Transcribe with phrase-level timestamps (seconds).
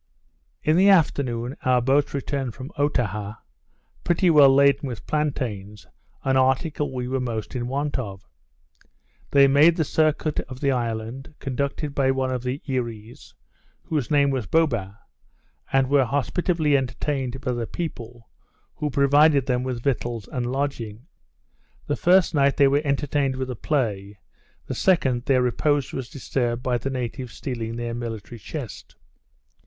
[0.63, 3.35] In the afternoon, our boats returned from Otaha,
[4.03, 5.85] pretty well laden with plantains,
[6.23, 8.27] an article we were most in want of.
[9.29, 13.35] They made the circuit of the island, conducted by one of the Earees,
[13.83, 14.97] whose name was Boba,
[15.71, 18.27] and were hospitably entertained by the people,
[18.77, 21.05] who provided them with victuals and lodging.
[21.85, 24.17] The first night, they were entertained with a play,
[24.65, 28.95] the second, their repose was disturbed by the natives stealing their military chest.